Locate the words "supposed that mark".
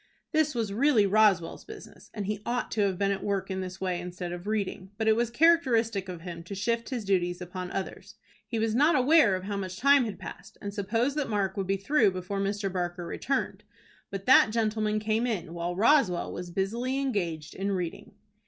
10.73-11.55